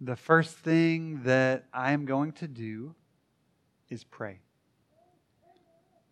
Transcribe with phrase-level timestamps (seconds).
[0.00, 2.94] the first thing that I am going to do
[3.88, 4.40] is pray.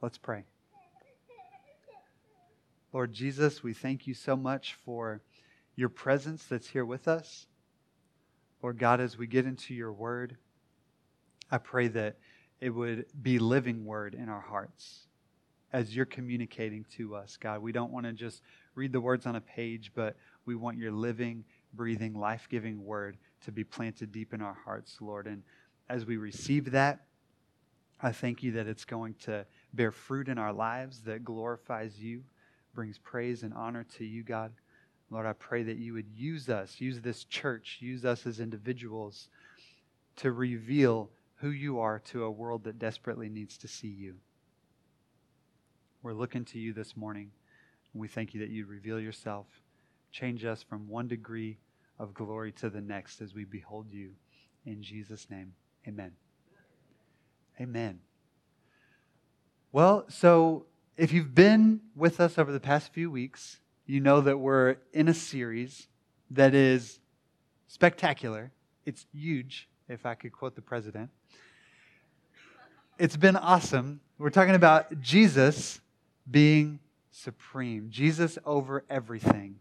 [0.02, 0.44] Let's pray.
[2.92, 5.20] Lord Jesus, we thank you so much for
[5.76, 7.46] your presence that's here with us.
[8.62, 10.37] Lord God, as we get into your word,
[11.50, 12.16] I pray that
[12.61, 15.07] it would be living word in our hearts
[15.73, 17.61] as you're communicating to us, God.
[17.61, 18.41] We don't want to just
[18.75, 20.16] read the words on a page, but
[20.46, 21.45] we want your living,
[21.75, 25.26] breathing, life giving word to be planted deep in our hearts, Lord.
[25.26, 25.43] And
[25.89, 27.00] as we receive that,
[28.00, 32.23] I thank you that it's going to bear fruit in our lives that glorifies you,
[32.75, 34.53] brings praise and honor to you, God.
[35.11, 39.29] Lord, I pray that you would use us, use this church, use us as individuals
[40.16, 44.16] to reveal who you are to a world that desperately needs to see you.
[46.03, 47.30] We're looking to you this morning,
[47.93, 49.47] and we thank you that you reveal yourself.
[50.11, 51.59] Change us from one degree
[51.99, 54.11] of glory to the next as we behold you.
[54.65, 55.53] In Jesus' name,
[55.87, 56.13] amen.
[57.61, 58.01] Amen.
[59.73, 60.66] Well, so
[60.97, 65.08] if you've been with us over the past few weeks, you know that we're in
[65.08, 65.88] a series
[66.30, 66.98] that is
[67.69, 68.53] spectacular.
[68.84, 71.10] It's huge, if I could quote the president.
[72.98, 74.00] It's been awesome.
[74.19, 75.81] We're talking about Jesus
[76.31, 79.56] being supreme, Jesus over everything.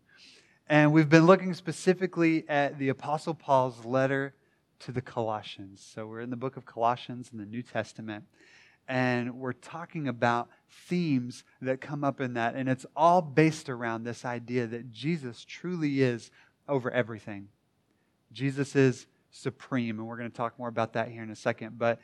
[0.68, 4.34] And we've been looking specifically at the Apostle Paul's letter
[4.80, 5.88] to the Colossians.
[5.94, 8.24] So we're in the book of Colossians in the New Testament.
[8.88, 10.50] And we're talking about
[10.88, 12.56] themes that come up in that.
[12.56, 16.32] And it's all based around this idea that Jesus truly is
[16.68, 17.50] over everything.
[18.32, 20.00] Jesus is supreme.
[20.00, 21.78] And we're going to talk more about that here in a second.
[21.78, 22.02] But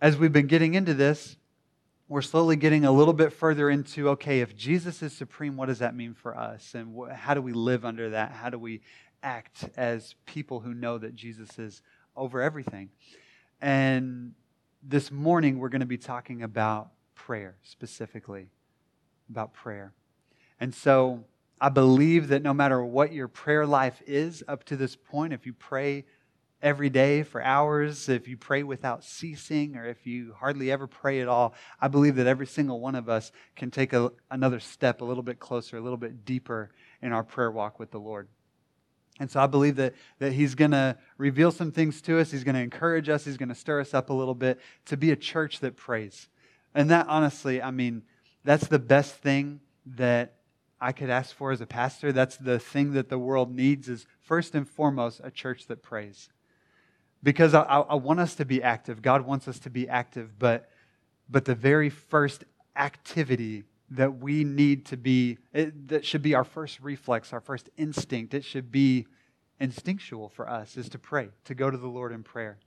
[0.00, 1.36] as we've been getting into this,
[2.12, 5.78] we're slowly getting a little bit further into okay, if Jesus is supreme, what does
[5.78, 6.74] that mean for us?
[6.74, 8.32] And wh- how do we live under that?
[8.32, 8.82] How do we
[9.22, 11.80] act as people who know that Jesus is
[12.14, 12.90] over everything?
[13.62, 14.34] And
[14.82, 18.48] this morning, we're going to be talking about prayer specifically,
[19.30, 19.94] about prayer.
[20.60, 21.24] And so
[21.62, 25.46] I believe that no matter what your prayer life is up to this point, if
[25.46, 26.04] you pray
[26.62, 31.20] every day for hours, if you pray without ceasing, or if you hardly ever pray
[31.20, 35.00] at all, I believe that every single one of us can take a, another step
[35.00, 36.70] a little bit closer, a little bit deeper
[37.02, 38.28] in our prayer walk with the Lord.
[39.18, 42.30] And so I believe that, that He's going to reveal some things to us.
[42.30, 43.24] He's going to encourage us.
[43.24, 46.28] He's going to stir us up a little bit to be a church that prays.
[46.74, 48.02] And that, honestly, I mean,
[48.44, 50.36] that's the best thing that
[50.80, 52.12] I could ask for as a pastor.
[52.12, 56.30] That's the thing that the world needs is first and foremost a church that prays
[57.22, 59.00] because I, I, want us to be active.
[59.00, 60.68] God wants us to be active, but,
[61.28, 62.44] but the very first
[62.76, 67.68] activity that we need to be, it, that should be our first reflex, our first
[67.76, 69.06] instinct, it should be
[69.60, 72.58] instinctual for us, is to pray, to go to the Lord in prayer.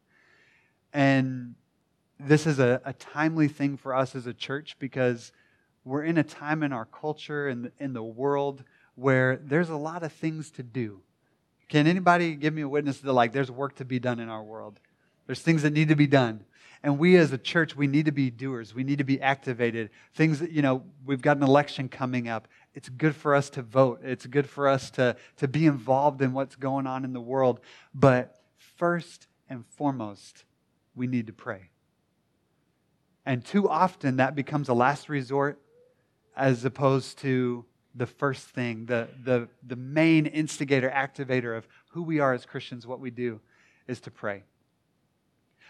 [0.93, 1.55] And
[2.19, 5.31] this is a, a timely thing for us as a church because
[5.83, 8.63] we're in a time in our culture and in the world
[8.95, 11.01] where there's a lot of things to do.
[11.67, 14.43] Can anybody give me a witness that like there's work to be done in our
[14.43, 14.79] world?
[15.25, 16.45] There's things that need to be done.
[16.83, 18.75] And we as a church, we need to be doers.
[18.75, 19.89] We need to be activated.
[20.13, 22.47] Things that, you know, we've got an election coming up.
[22.75, 24.01] It's good for us to vote.
[24.03, 27.59] It's good for us to, to be involved in what's going on in the world.
[27.95, 28.39] But
[28.77, 30.43] first and foremost,
[30.93, 31.69] we need to pray.
[33.25, 35.59] And too often that becomes a last resort
[36.37, 37.65] as opposed to
[37.95, 42.85] the first thing, the, the, the main instigator, activator of who we are as Christians,
[42.85, 43.39] what we do,
[43.87, 44.43] is to pray.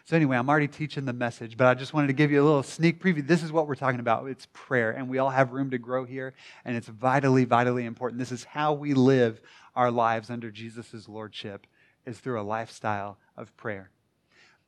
[0.06, 2.46] So, anyway, I'm already teaching the message, but I just wanted to give you a
[2.46, 3.26] little sneak preview.
[3.26, 6.06] This is what we're talking about it's prayer, and we all have room to grow
[6.06, 8.20] here, and it's vitally, vitally important.
[8.20, 9.42] This is how we live
[9.76, 11.66] our lives under Jesus' lordship,
[12.06, 13.90] is through a lifestyle of prayer.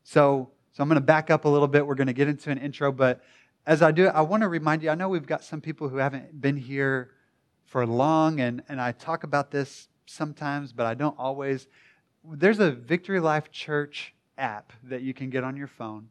[0.04, 1.86] So, so I'm going to back up a little bit.
[1.86, 3.24] We're going to get into an intro, but
[3.68, 5.98] as I do, I want to remind you I know we've got some people who
[5.98, 7.12] haven't been here
[7.68, 11.68] for long, and, and I talk about this sometimes, but I don't always.
[12.24, 16.08] There's a Victory Life Church app that you can get on your phone.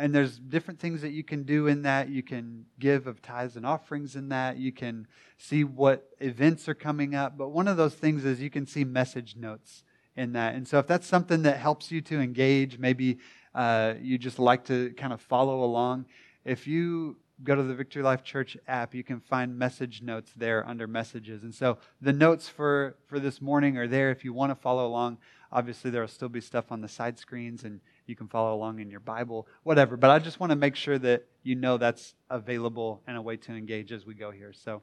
[0.00, 2.08] And there's different things that you can do in that.
[2.08, 4.56] You can give of tithes and offerings in that.
[4.56, 5.08] You can
[5.38, 7.36] see what events are coming up.
[7.36, 9.82] But one of those things is you can see message notes
[10.16, 10.54] in that.
[10.54, 13.18] And so if that's something that helps you to engage, maybe
[13.56, 16.06] uh, you just like to kind of follow along,
[16.44, 20.66] if you go to the Victory Life Church app, you can find message notes there
[20.66, 21.42] under messages.
[21.42, 24.86] And so the notes for, for this morning are there if you want to follow
[24.86, 25.18] along.
[25.52, 28.80] Obviously, there will still be stuff on the side screens and you can follow along
[28.80, 29.96] in your Bible, whatever.
[29.96, 33.36] But I just want to make sure that you know that's available and a way
[33.36, 34.52] to engage as we go here.
[34.52, 34.82] So,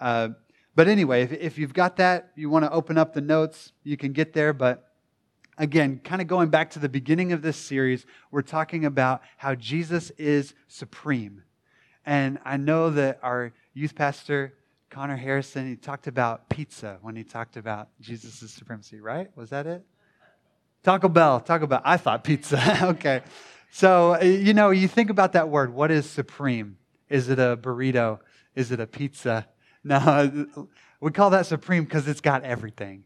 [0.00, 0.30] uh,
[0.74, 3.96] but anyway, if, if you've got that, you want to open up the notes, you
[3.96, 4.52] can get there.
[4.52, 4.92] But
[5.56, 9.54] again, kind of going back to the beginning of this series, we're talking about how
[9.54, 11.43] Jesus is supreme.
[12.06, 14.54] And I know that our youth pastor,
[14.90, 19.28] Connor Harrison, he talked about pizza when he talked about Jesus' supremacy, right?
[19.36, 19.84] Was that it?
[20.82, 21.80] Taco Bell, Taco Bell.
[21.84, 22.60] I thought pizza.
[22.82, 23.22] okay.
[23.70, 25.74] So, you know, you think about that word.
[25.74, 26.76] What is supreme?
[27.08, 28.20] Is it a burrito?
[28.54, 29.48] Is it a pizza?
[29.86, 30.46] No,
[30.98, 33.04] we call that supreme because it's got everything.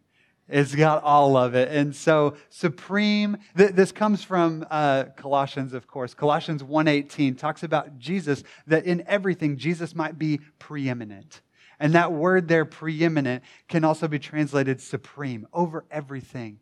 [0.49, 1.69] It's got all of it.
[1.71, 6.15] And so supreme, th- this comes from uh, Colossians, of course.
[6.15, 11.43] Colossians 1.18 talks about Jesus, that in everything, Jesus might be preeminent.
[11.79, 16.61] And that word there, preeminent, can also be translated supreme, over everything,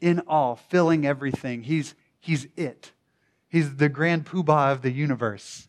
[0.00, 1.64] in all, filling everything.
[1.64, 2.92] He's, he's it.
[3.48, 5.68] He's the grand poobah of the universe.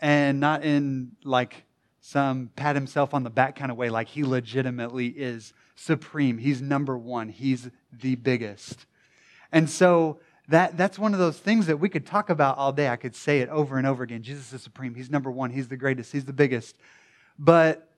[0.00, 1.64] And not in like
[2.00, 6.38] some pat himself on the back kind of way, like he legitimately is supreme.
[6.38, 7.28] He's number one.
[7.28, 8.86] He's the biggest.
[9.50, 12.88] And so that, that's one of those things that we could talk about all day.
[12.88, 14.22] I could say it over and over again.
[14.22, 14.94] Jesus is supreme.
[14.94, 15.50] He's number one.
[15.50, 16.12] He's the greatest.
[16.12, 16.76] He's the biggest.
[17.38, 17.88] But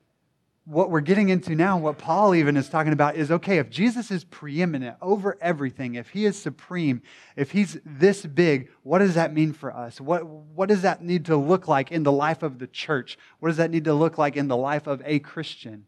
[0.66, 4.10] what we're getting into now, what Paul even is talking about, is okay, if Jesus
[4.10, 7.02] is preeminent over everything, if he is supreme,
[7.36, 10.00] if he's this big, what does that mean for us?
[10.00, 13.18] What, what does that need to look like in the life of the church?
[13.40, 15.84] What does that need to look like in the life of a Christian?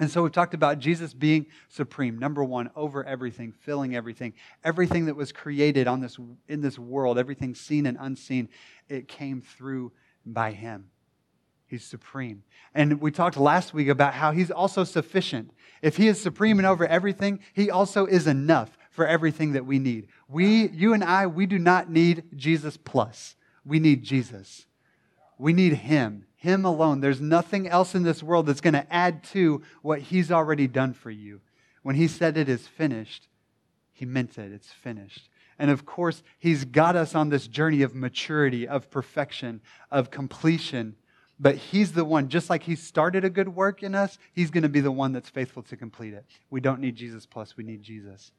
[0.00, 4.32] And so we've talked about Jesus being supreme, number one, over everything, filling everything.
[4.64, 6.18] Everything that was created on this,
[6.48, 8.48] in this world, everything seen and unseen,
[8.88, 9.92] it came through
[10.24, 10.86] by him.
[11.66, 12.42] He's supreme.
[12.74, 15.52] And we talked last week about how he's also sufficient.
[15.82, 19.78] If he is supreme and over everything, he also is enough for everything that we
[19.78, 20.08] need.
[20.28, 23.36] We, you and I, we do not need Jesus plus.
[23.64, 24.66] We need Jesus.
[25.38, 27.00] We need him, him alone.
[27.00, 30.92] There's nothing else in this world that's going to add to what he's already done
[30.94, 31.40] for you.
[31.82, 33.28] When he said it is finished,
[33.92, 34.52] he meant it.
[34.52, 35.28] It's finished.
[35.58, 39.60] And of course, he's got us on this journey of maturity, of perfection,
[39.90, 40.96] of completion
[41.40, 44.62] but he's the one, just like he started a good work in us, he's going
[44.62, 46.26] to be the one that's faithful to complete it.
[46.50, 48.30] We don't need Jesus plus, we need Jesus.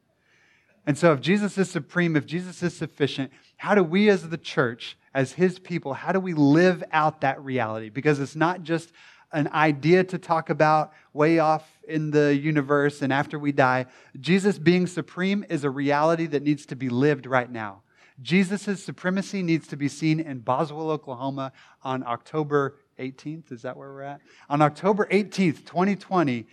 [0.85, 4.37] And so, if Jesus is supreme, if Jesus is sufficient, how do we as the
[4.37, 7.89] church, as his people, how do we live out that reality?
[7.89, 8.91] Because it's not just
[9.33, 13.85] an idea to talk about way off in the universe and after we die.
[14.19, 17.81] Jesus being supreme is a reality that needs to be lived right now.
[18.21, 21.53] Jesus' supremacy needs to be seen in Boswell, Oklahoma
[21.83, 23.51] on October 18th.
[23.51, 24.21] Is that where we're at?
[24.49, 26.45] On October 18th, 2020,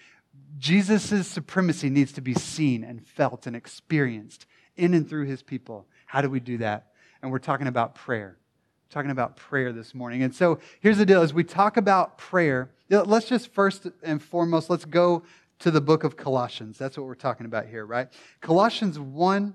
[0.57, 4.47] Jesus' supremacy needs to be seen and felt and experienced
[4.77, 5.87] in and through his people.
[6.07, 6.93] How do we do that?
[7.21, 8.39] And we're talking about prayer.
[8.39, 10.23] We're talking about prayer this morning.
[10.23, 14.71] And so here's the deal as we talk about prayer, let's just first and foremost,
[14.71, 15.25] let's go
[15.59, 16.79] to the book of Colossians.
[16.79, 18.09] That's what we're talking about here, right?
[18.41, 19.55] Colossians 1,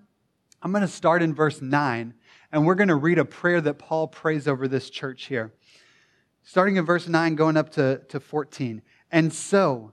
[0.62, 2.14] I'm going to start in verse 9,
[2.52, 5.54] and we're going to read a prayer that Paul prays over this church here
[6.44, 8.82] starting in verse 9, going up to, to 14.
[9.12, 9.93] And so,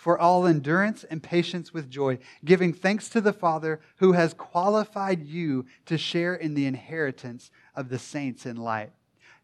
[0.00, 5.26] for all endurance and patience with joy, giving thanks to the Father who has qualified
[5.26, 8.92] you to share in the inheritance of the saints in light.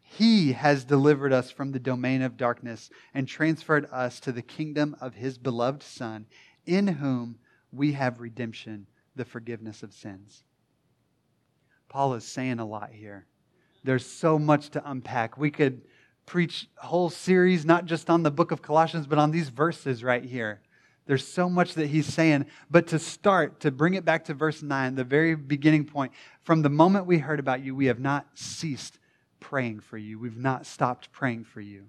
[0.01, 4.95] He has delivered us from the domain of darkness and transferred us to the kingdom
[4.99, 6.25] of his beloved Son,
[6.65, 7.37] in whom
[7.71, 10.41] we have redemption, the forgiveness of sins.
[11.87, 13.27] Paul is saying a lot here.
[13.83, 15.37] There's so much to unpack.
[15.37, 15.83] We could
[16.27, 20.03] preach a whole series, not just on the book of Colossians, but on these verses
[20.03, 20.61] right here.
[21.07, 22.45] There's so much that he's saying.
[22.69, 26.11] But to start, to bring it back to verse 9, the very beginning point,
[26.43, 28.99] from the moment we heard about you, we have not ceased
[29.39, 30.19] praying for you.
[30.19, 31.85] We've not stopped praying for you.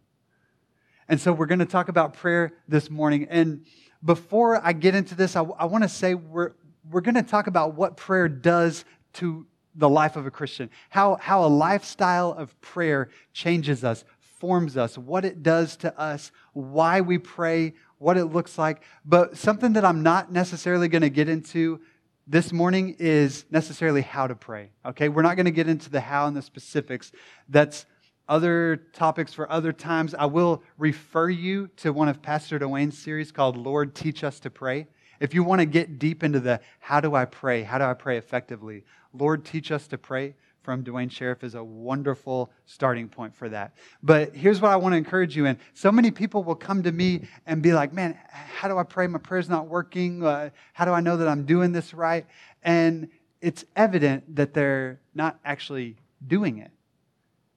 [1.09, 3.27] And so we're going to talk about prayer this morning.
[3.29, 3.67] And
[4.05, 6.53] before I get into this, I, I want to say we're,
[6.89, 11.17] we're going to talk about what prayer does to the life of a Christian, how,
[11.21, 14.05] how a lifestyle of prayer changes us,
[14.39, 18.83] forms us, what it does to us, why we pray, what it looks like.
[19.05, 21.81] But something that I'm not necessarily going to get into
[22.27, 24.71] this morning is necessarily how to pray.
[24.85, 25.09] Okay?
[25.09, 27.13] We're not going to get into the how and the specifics.
[27.49, 27.87] That's
[28.29, 30.15] other topics for other times.
[30.15, 34.51] I will refer you to one of Pastor Duane's series called Lord Teach Us to
[34.51, 34.87] Pray.
[35.21, 37.63] If you want to get deep into the how do I pray?
[37.63, 38.85] How do I pray effectively?
[39.13, 40.35] Lord, teach us to pray
[40.69, 43.73] from Duane Sheriff is a wonderful starting point for that.
[44.03, 45.57] But here's what I want to encourage you in.
[45.73, 49.07] So many people will come to me and be like, man, how do I pray?
[49.07, 50.23] My prayer's not working.
[50.23, 52.27] Uh, how do I know that I'm doing this right?
[52.63, 53.09] And
[53.41, 55.97] it's evident that they're not actually
[56.27, 56.71] doing it.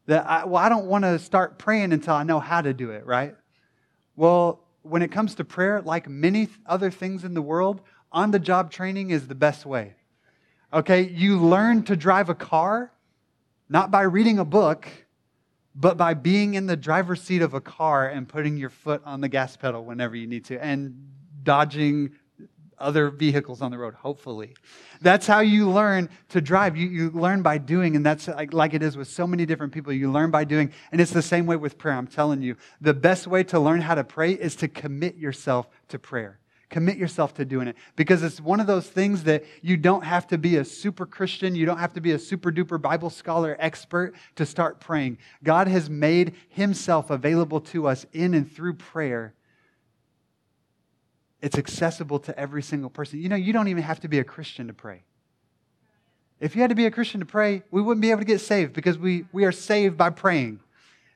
[0.06, 2.92] That I, well, I don't want to start praying until I know how to do
[2.92, 3.36] it, right?
[4.16, 7.82] Well, when it comes to prayer, like many other things in the world,
[8.14, 9.96] on the job training is the best way.
[10.74, 12.94] Okay, you learn to drive a car
[13.72, 14.86] not by reading a book,
[15.74, 19.22] but by being in the driver's seat of a car and putting your foot on
[19.22, 21.08] the gas pedal whenever you need to and
[21.42, 22.12] dodging
[22.78, 24.56] other vehicles on the road, hopefully.
[25.00, 26.76] That's how you learn to drive.
[26.76, 29.72] You, you learn by doing, and that's like, like it is with so many different
[29.72, 29.94] people.
[29.94, 31.96] You learn by doing, and it's the same way with prayer.
[31.96, 35.70] I'm telling you, the best way to learn how to pray is to commit yourself
[35.88, 36.41] to prayer.
[36.72, 40.26] Commit yourself to doing it because it's one of those things that you don't have
[40.28, 43.56] to be a super Christian, you don't have to be a super duper Bible scholar
[43.60, 45.20] expert to start praying.
[45.44, 49.36] God has made Himself available to us in and through prayer
[51.42, 53.20] it's accessible to every single person.
[53.20, 55.04] You know, you don't even have to be a Christian to pray.
[56.40, 58.42] If you had to be a Christian to pray, we wouldn't be able to get
[58.42, 60.60] saved because we, we are saved by praying.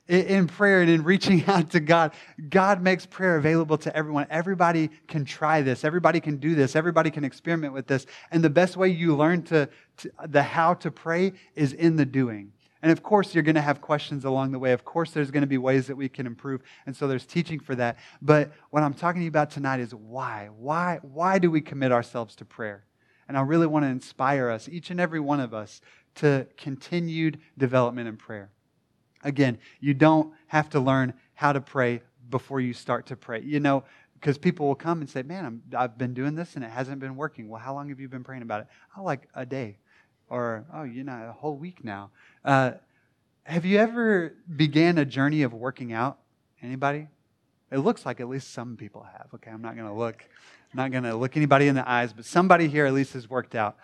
[0.07, 2.13] In, prayer and in reaching out to God,
[2.49, 4.27] God makes prayer available to everyone.
[4.29, 5.83] Everybody can try this.
[5.83, 6.75] Everybody can do this.
[6.75, 8.05] Everybody can experiment with this.
[8.31, 12.05] And the best way you learn to, to the how to pray is in the
[12.05, 12.51] doing.
[12.83, 14.71] And of course, you're going to have questions along the way.
[14.71, 16.61] Of course, there's going to be ways that we can improve.
[16.85, 17.97] And so there's teaching for that.
[18.21, 20.49] But what I'm talking to you about tonight is why?
[20.55, 22.85] Why, why do we commit ourselves to prayer?
[23.27, 25.81] And I really want to inspire us, each and every one of us,
[26.15, 28.51] to continued development in prayer.
[29.25, 33.41] Again, you don't have to learn how to pray before you start to pray.
[33.41, 36.63] You know, because people will come and say, Man, i have been doing this and
[36.63, 37.49] it hasn't been working.
[37.49, 38.67] Well, how long have you been praying about it?
[38.97, 39.77] Oh, like a day.
[40.29, 42.11] Or, oh, you know, a whole week now.
[42.43, 42.71] Uh,
[43.43, 46.19] have you ever began a journey of working out?
[46.61, 47.07] Anybody?
[47.71, 49.27] It looks like at least some people have.
[49.35, 50.23] Okay, I'm not going to look,
[50.73, 53.29] I'm not going to look anybody in the eyes, but somebody here at least has
[53.29, 53.77] worked out.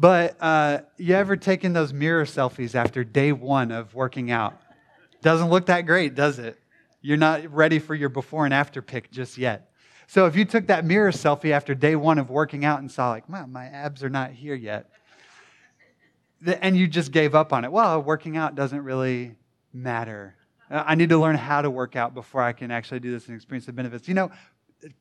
[0.00, 4.54] But uh, you ever taken those mirror selfies after day one of working out?
[5.22, 6.56] Doesn't look that great, does it?
[7.02, 9.72] You're not ready for your before and after pic just yet.
[10.06, 13.10] So if you took that mirror selfie after day one of working out and saw,
[13.10, 14.88] like, my abs are not here yet,
[16.46, 17.72] and you just gave up on it.
[17.72, 19.34] Well, working out doesn't really
[19.72, 20.36] matter.
[20.70, 23.34] I need to learn how to work out before I can actually do this and
[23.34, 24.06] experience the benefits.
[24.06, 24.30] You know,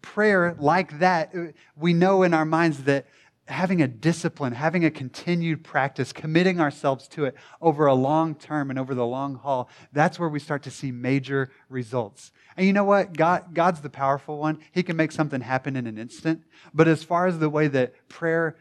[0.01, 3.05] prayer like that, uh, we know in our minds that
[3.47, 8.69] having a discipline, having a continued practice, committing ourselves to it over a long term
[8.69, 12.31] and over the long haul, that's where we start to see major results.
[12.55, 13.13] And you know what?
[13.13, 14.59] God, God's the powerful one.
[14.71, 16.43] He can make something happen in an instant.
[16.73, 18.57] But as far as the way that prayer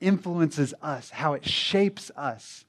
[0.00, 2.64] influences us, how it shapes us.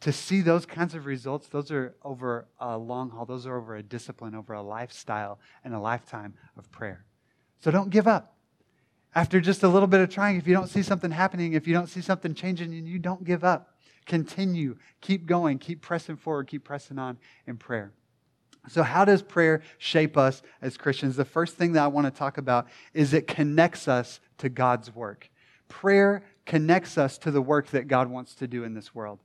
[0.00, 3.74] To see those kinds of results, those are over a long haul, those are over
[3.74, 7.06] a discipline, over a lifestyle, and a lifetime of prayer.
[7.60, 8.33] So don't give up.
[9.14, 11.72] After just a little bit of trying, if you don't see something happening, if you
[11.72, 13.70] don't see something changing, and you don't give up.
[14.06, 17.16] Continue, keep going, keep pressing forward, keep pressing on
[17.46, 17.92] in prayer.
[18.68, 21.16] So, how does prayer shape us as Christians?
[21.16, 24.94] The first thing that I want to talk about is it connects us to God's
[24.94, 25.30] work.
[25.68, 29.20] Prayer connects us to the work that God wants to do in this world.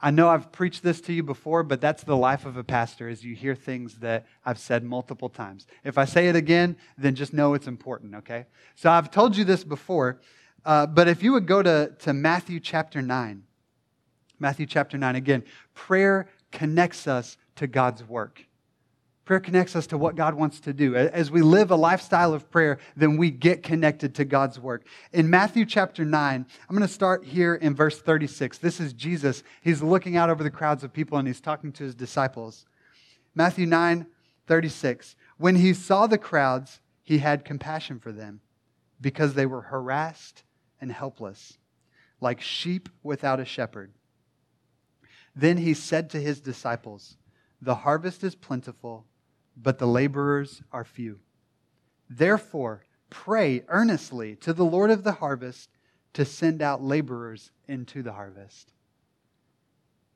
[0.00, 3.08] I know I've preached this to you before, but that's the life of a pastor
[3.08, 5.66] is you hear things that I've said multiple times.
[5.82, 8.46] If I say it again, then just know it's important, okay?
[8.76, 10.20] So I've told you this before,
[10.64, 13.42] uh, but if you would go to, to Matthew chapter 9,
[14.38, 15.42] Matthew chapter 9, again,
[15.74, 18.44] prayer connects us to God's work.
[19.28, 20.96] Prayer connects us to what God wants to do.
[20.96, 24.86] As we live a lifestyle of prayer, then we get connected to God's work.
[25.12, 28.56] In Matthew chapter 9, I'm going to start here in verse 36.
[28.56, 29.42] This is Jesus.
[29.60, 32.64] He's looking out over the crowds of people and he's talking to his disciples.
[33.34, 34.06] Matthew 9,
[34.46, 35.14] 36.
[35.36, 38.40] When he saw the crowds, he had compassion for them
[38.98, 40.42] because they were harassed
[40.80, 41.58] and helpless,
[42.18, 43.92] like sheep without a shepherd.
[45.36, 47.18] Then he said to his disciples,
[47.60, 49.04] The harvest is plentiful
[49.60, 51.18] but the laborers are few.
[52.08, 55.70] Therefore, pray earnestly to the Lord of the harvest
[56.14, 58.72] to send out laborers into the harvest.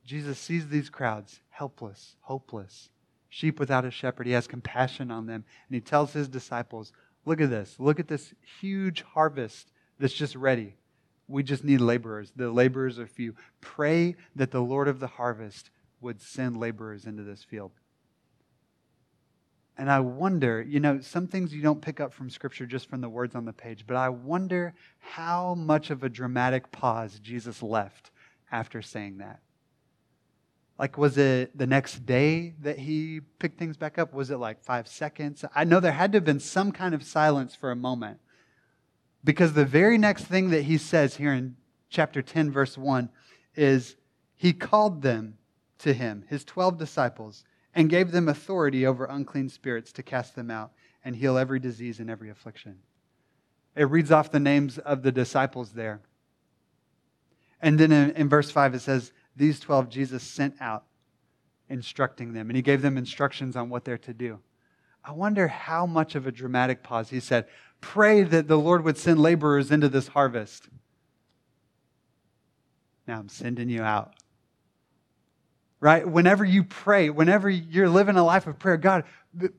[0.04, 2.90] Jesus sees these crowds helpless, hopeless,
[3.28, 4.26] sheep without a shepherd.
[4.26, 6.92] He has compassion on them, and he tells his disciples,
[7.24, 7.76] Look at this.
[7.78, 10.74] Look at this huge harvest that's just ready.
[11.28, 12.32] We just need laborers.
[12.34, 13.36] The laborers are few.
[13.60, 15.70] Pray that the Lord of the harvest
[16.00, 17.70] would send laborers into this field.
[19.82, 23.00] And I wonder, you know, some things you don't pick up from Scripture just from
[23.00, 27.64] the words on the page, but I wonder how much of a dramatic pause Jesus
[27.64, 28.12] left
[28.52, 29.40] after saying that.
[30.78, 34.14] Like, was it the next day that he picked things back up?
[34.14, 35.44] Was it like five seconds?
[35.52, 38.20] I know there had to have been some kind of silence for a moment.
[39.24, 41.56] Because the very next thing that he says here in
[41.90, 43.08] chapter 10, verse 1,
[43.56, 43.96] is
[44.36, 45.38] he called them
[45.78, 47.42] to him, his 12 disciples,
[47.74, 50.72] and gave them authority over unclean spirits to cast them out
[51.04, 52.78] and heal every disease and every affliction.
[53.74, 56.00] It reads off the names of the disciples there.
[57.60, 60.84] And then in, in verse 5, it says, These 12 Jesus sent out,
[61.68, 64.40] instructing them, and he gave them instructions on what they're to do.
[65.04, 67.46] I wonder how much of a dramatic pause he said,
[67.80, 70.68] Pray that the Lord would send laborers into this harvest.
[73.08, 74.14] Now I'm sending you out
[75.82, 76.08] right?
[76.08, 79.02] Whenever you pray, whenever you're living a life of prayer, God,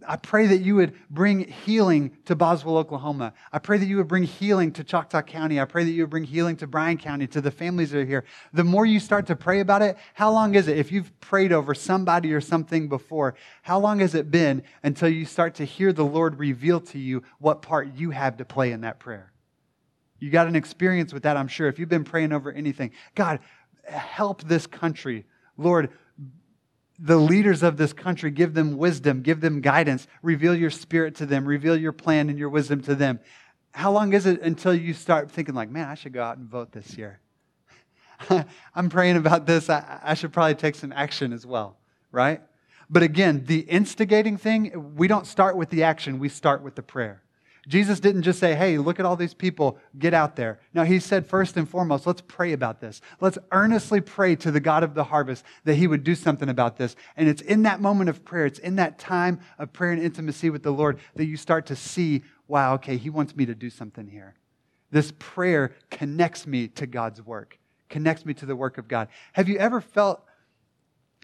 [0.08, 3.34] I pray that you would bring healing to Boswell, Oklahoma.
[3.52, 5.60] I pray that you would bring healing to Choctaw County.
[5.60, 8.06] I pray that you would bring healing to Bryan County, to the families that are
[8.06, 8.24] here.
[8.54, 10.78] The more you start to pray about it, how long is it?
[10.78, 15.26] If you've prayed over somebody or something before, how long has it been until you
[15.26, 18.80] start to hear the Lord reveal to you what part you have to play in
[18.82, 19.34] that prayer?
[20.20, 21.68] You got an experience with that, I'm sure.
[21.68, 23.42] If you've been praying over anything, God,
[23.84, 25.26] help this country.
[25.58, 25.90] Lord,
[27.00, 31.26] the leaders of this country, give them wisdom, give them guidance, reveal your spirit to
[31.26, 33.20] them, reveal your plan and your wisdom to them.
[33.74, 36.48] How long is it until you start thinking, like, man, I should go out and
[36.48, 37.20] vote this year?
[38.76, 39.70] I'm praying about this.
[39.70, 41.78] I, I should probably take some action as well,
[42.12, 42.42] right?
[42.90, 46.84] But again, the instigating thing, we don't start with the action, we start with the
[46.84, 47.24] prayer.
[47.68, 50.60] Jesus didn't just say, hey, look at all these people, get out there.
[50.74, 53.00] No, he said, first and foremost, let's pray about this.
[53.22, 56.78] Let's earnestly pray to the God of the harvest that he would do something about
[56.78, 56.96] this.
[57.16, 60.50] And it's in that moment of prayer, it's in that time of prayer and intimacy
[60.50, 63.70] with the Lord that you start to see, wow, okay, he wants me to do
[63.70, 64.36] something here.
[64.92, 67.58] This prayer connects me to God's work,
[67.90, 69.08] connects me to the work of God.
[69.32, 70.22] Have you ever felt,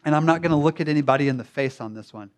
[0.05, 2.31] and I'm not going to look at anybody in the face on this one,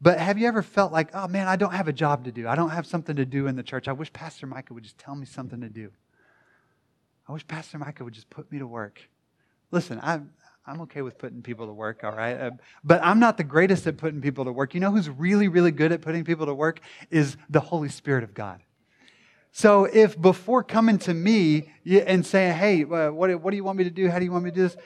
[0.00, 2.46] but have you ever felt like, oh man, I don't have a job to do.
[2.46, 3.88] I don't have something to do in the church.
[3.88, 5.90] I wish Pastor Micah would just tell me something to do.
[7.28, 9.00] I wish Pastor Micah would just put me to work.
[9.70, 10.30] Listen, I'm,
[10.66, 12.34] I'm okay with putting people to work, all right?
[12.34, 12.50] Uh,
[12.84, 14.74] but I'm not the greatest at putting people to work.
[14.74, 16.80] You know who's really, really good at putting people to work?
[17.10, 18.62] Is the Holy Spirit of God.
[19.52, 23.78] So if before coming to me and saying, hey, uh, what, what do you want
[23.78, 24.10] me to do?
[24.10, 24.76] How do you want me to do this?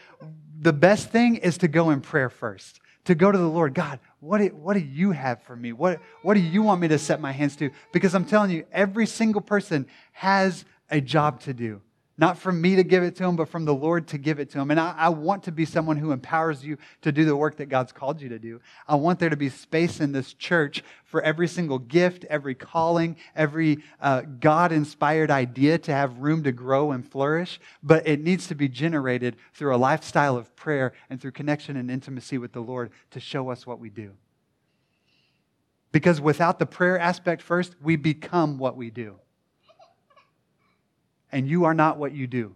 [0.60, 3.98] The best thing is to go in prayer first to go to the Lord, God,
[4.20, 5.72] what do, what do you have for me?
[5.72, 7.70] What, what do you want me to set my hands to?
[7.92, 11.80] Because I'm telling you, every single person has a job to do.
[12.20, 14.50] Not from me to give it to him, but from the Lord to give it
[14.50, 14.70] to him.
[14.70, 17.70] And I, I, want to be someone who empowers you to do the work that
[17.70, 18.60] God's called you to do.
[18.86, 23.16] I want there to be space in this church for every single gift, every calling,
[23.34, 27.58] every uh, God inspired idea to have room to grow and flourish.
[27.82, 31.90] But it needs to be generated through a lifestyle of prayer and through connection and
[31.90, 34.12] intimacy with the Lord to show us what we do.
[35.90, 39.16] Because without the prayer aspect first, we become what we do
[41.32, 42.54] and you are not what you do.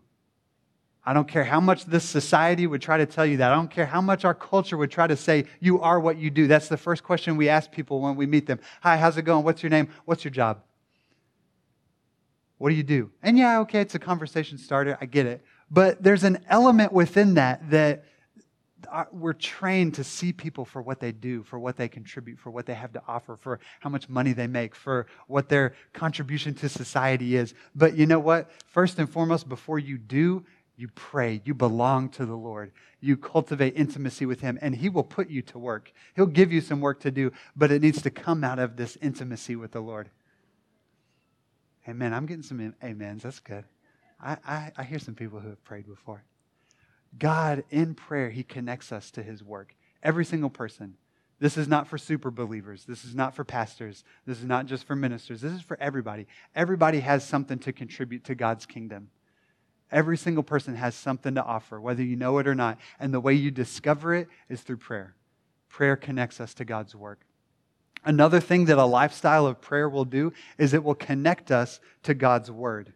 [1.06, 3.52] I don't care how much this society would try to tell you that.
[3.52, 6.30] I don't care how much our culture would try to say, you are what you
[6.30, 6.46] do.
[6.46, 8.58] That's the first question we ask people when we meet them.
[8.80, 9.44] Hi, how's it going?
[9.44, 9.88] What's your name?
[10.06, 10.62] What's your job?
[12.56, 13.10] What do you do?
[13.22, 14.96] And yeah, okay, it's a conversation starter.
[14.98, 15.44] I get it.
[15.70, 18.04] But there's an element within that that
[19.12, 22.66] we're trained to see people for what they do, for what they contribute, for what
[22.66, 26.68] they have to offer, for how much money they make, for what their contribution to
[26.68, 27.54] society is.
[27.74, 28.50] But you know what?
[28.66, 30.44] First and foremost, before you do,
[30.76, 31.40] you pray.
[31.44, 32.72] You belong to the Lord.
[33.00, 35.92] You cultivate intimacy with Him, and He will put you to work.
[36.16, 38.96] He'll give you some work to do, but it needs to come out of this
[39.00, 40.10] intimacy with the Lord.
[41.88, 42.12] Amen.
[42.14, 43.22] I'm getting some amens.
[43.22, 43.64] That's good.
[44.20, 46.24] I, I, I hear some people who have prayed before.
[47.18, 49.74] God, in prayer, He connects us to His work.
[50.02, 50.94] Every single person.
[51.40, 52.84] This is not for super believers.
[52.84, 54.04] This is not for pastors.
[54.24, 55.40] This is not just for ministers.
[55.40, 56.26] This is for everybody.
[56.54, 59.10] Everybody has something to contribute to God's kingdom.
[59.90, 62.78] Every single person has something to offer, whether you know it or not.
[62.98, 65.14] And the way you discover it is through prayer.
[65.68, 67.20] Prayer connects us to God's work.
[68.04, 72.14] Another thing that a lifestyle of prayer will do is it will connect us to
[72.14, 72.92] God's word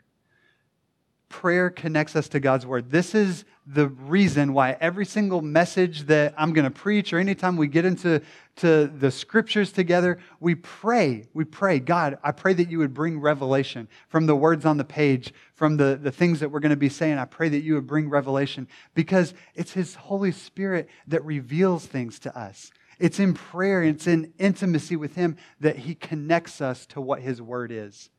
[1.29, 2.91] prayer connects us to God's word.
[2.91, 7.57] This is the reason why every single message that I'm going to preach or anytime
[7.57, 8.23] we get into
[8.57, 11.29] to the scriptures together, we pray.
[11.35, 14.85] We pray, God, I pray that you would bring revelation from the words on the
[14.85, 17.19] page, from the, the things that we're going to be saying.
[17.19, 22.19] I pray that you would bring revelation because it's His Holy Spirit that reveals things
[22.21, 22.71] to us.
[22.99, 27.41] It's in prayer, it's in intimacy with Him that He connects us to what His
[27.41, 28.11] Word is.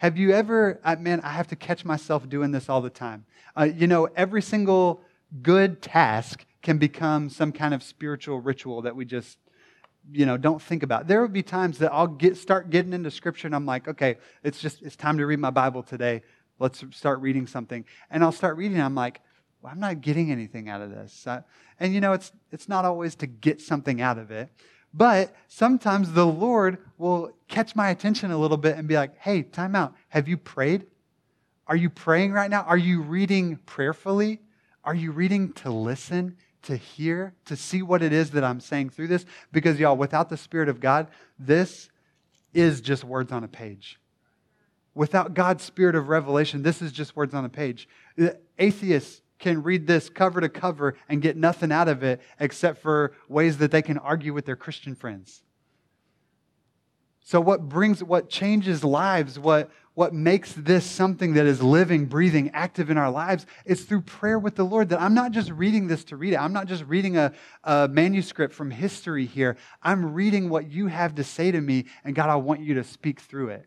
[0.00, 3.26] Have you ever, I, man, I have to catch myself doing this all the time.
[3.54, 5.02] Uh, you know, every single
[5.42, 9.36] good task can become some kind of spiritual ritual that we just
[10.10, 11.06] you know don't think about.
[11.06, 14.16] There will be times that i'll get start getting into scripture and i'm like okay
[14.42, 16.22] it's just it's time to read my bible today.
[16.58, 17.84] Let's start reading something.
[18.10, 19.20] And i'll start reading i'm like
[19.60, 21.26] well, i'm not getting anything out of this.
[21.78, 24.48] And you know it's it's not always to get something out of it
[24.92, 29.42] but sometimes the lord will catch my attention a little bit and be like hey
[29.42, 30.86] time out have you prayed
[31.66, 34.40] are you praying right now are you reading prayerfully
[34.84, 38.90] are you reading to listen to hear, to see what it is that I'm saying
[38.90, 39.24] through this.
[39.52, 41.88] Because, y'all, without the Spirit of God, this
[42.52, 43.98] is just words on a page.
[44.94, 47.88] Without God's Spirit of revelation, this is just words on a page.
[48.58, 53.12] Atheists can read this cover to cover and get nothing out of it except for
[53.28, 55.42] ways that they can argue with their Christian friends.
[57.22, 62.50] So, what brings, what changes lives, what, what makes this something that is living, breathing,
[62.54, 64.88] active in our lives is through prayer with the Lord.
[64.88, 66.38] That I'm not just reading this to read it.
[66.38, 67.32] I'm not just reading a,
[67.64, 69.56] a, manuscript from history here.
[69.82, 72.84] I'm reading what you have to say to me, and God, I want you to
[72.84, 73.66] speak through it.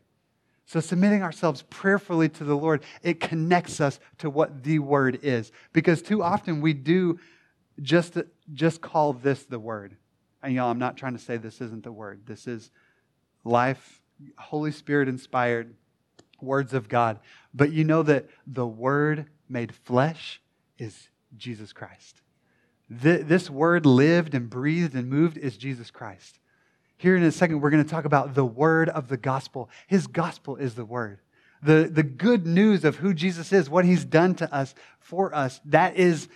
[0.66, 5.52] So, submitting ourselves prayerfully to the Lord, it connects us to what the Word is.
[5.74, 7.20] Because too often we do
[7.82, 8.18] just,
[8.54, 9.98] just call this the Word.
[10.42, 12.22] And y'all, I'm not trying to say this isn't the Word.
[12.26, 12.72] This is
[13.44, 14.02] life,
[14.38, 15.76] Holy Spirit inspired
[16.42, 17.20] words of God.
[17.54, 20.42] But you know that the Word made flesh
[20.78, 22.22] is Jesus Christ.
[22.90, 26.40] This Word lived and breathed and moved is Jesus Christ.
[27.04, 29.70] Here in a second, we're going to talk about the Word of the gospel.
[29.88, 31.20] His gospel is the Word.
[31.62, 35.60] The, the good news of who Jesus is, what He's done to us, for us,
[35.66, 36.30] that is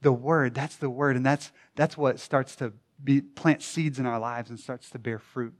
[0.00, 0.54] the Word.
[0.54, 1.16] That's the Word.
[1.16, 2.72] And that's, that's what starts to
[3.04, 5.52] be, plant seeds in our lives and starts to bear fruit.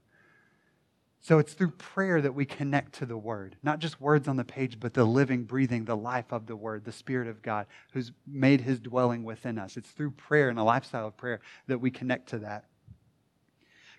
[1.21, 3.55] So it's through prayer that we connect to the Word.
[3.61, 6.85] Not just words on the page, but the living, breathing, the life of the Word,
[6.85, 9.77] the Spirit of God who's made his dwelling within us.
[9.77, 12.65] It's through prayer and a lifestyle of prayer that we connect to that.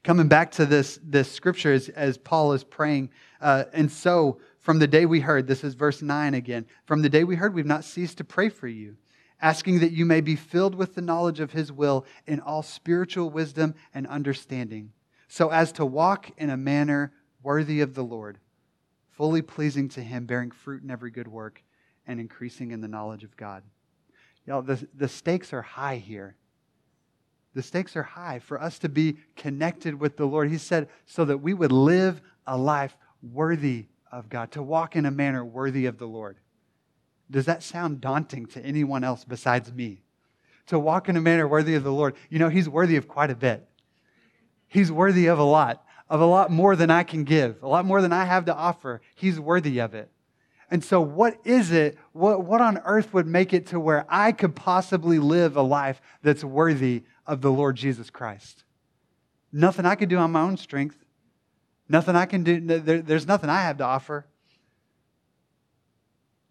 [0.03, 3.11] Coming back to this, this scripture as, as Paul is praying,
[3.41, 7.09] uh, and so from the day we heard, this is verse 9 again, from the
[7.09, 8.97] day we heard, we've not ceased to pray for you,
[9.43, 13.31] asking that you may be filled with the knowledge of his will in all spiritual
[13.31, 14.93] wisdom and understanding
[15.31, 18.39] so as to walk in a manner worthy of the Lord,
[19.11, 21.63] fully pleasing to Him, bearing fruit in every good work,
[22.05, 23.63] and increasing in the knowledge of God.
[24.45, 26.35] Y'all, the, the stakes are high here.
[27.55, 30.51] The stakes are high for us to be connected with the Lord.
[30.51, 35.07] He said, so that we would live a life worthy of God, to walk in
[35.07, 36.37] a manner worthy of the Lord.
[37.31, 40.03] Does that sound daunting to anyone else besides me?
[40.67, 42.15] To walk in a manner worthy of the Lord.
[42.29, 43.67] You know, He's worthy of quite a bit.
[44.69, 47.85] He's worthy of a lot, of a lot more than I can give, a lot
[47.85, 49.01] more than I have to offer.
[49.17, 50.11] He's worthy of it.
[50.71, 51.99] And so, what is it?
[52.13, 56.01] What, what on earth would make it to where I could possibly live a life
[56.23, 58.65] that's worthy of the Lord Jesus Christ?
[59.53, 60.97] Nothing I could do on my own strength.
[61.89, 62.61] Nothing I can do.
[62.61, 64.27] There, there's nothing I have to offer.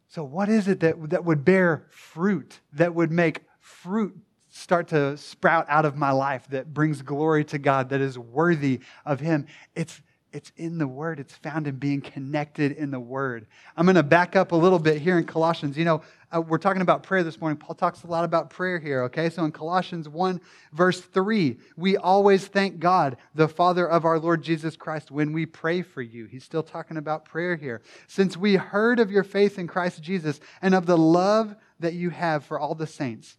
[0.09, 4.17] So, what is it that, that would bear fruit, that would make fruit
[4.49, 8.81] start to sprout out of my life that brings glory to God, that is worthy
[9.05, 9.45] of Him.
[9.75, 10.01] It's,
[10.31, 11.19] it's in the Word.
[11.19, 13.47] It's found in being connected in the Word.
[13.75, 15.77] I'm going to back up a little bit here in Colossians.
[15.77, 17.57] You know, uh, we're talking about prayer this morning.
[17.57, 19.29] Paul talks a lot about prayer here, okay?
[19.29, 20.39] So in Colossians 1,
[20.73, 25.45] verse 3, we always thank God, the Father of our Lord Jesus Christ, when we
[25.47, 26.25] pray for you.
[26.25, 27.81] He's still talking about prayer here.
[28.07, 32.11] Since we heard of your faith in Christ Jesus and of the love that you
[32.11, 33.38] have for all the saints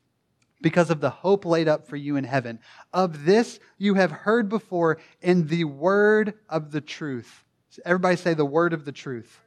[0.61, 2.59] because of the hope laid up for you in heaven.
[2.93, 7.45] Of this you have heard before in the word of the truth.
[7.85, 9.41] Everybody say the word of the truth.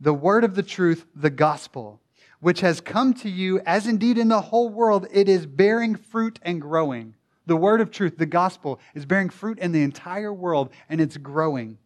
[0.00, 2.00] The word of the truth, the gospel,
[2.40, 6.38] which has come to you, as indeed in the whole world it is bearing fruit
[6.42, 7.14] and growing.
[7.46, 11.16] The word of truth, the gospel, is bearing fruit in the entire world and it's
[11.16, 11.78] growing,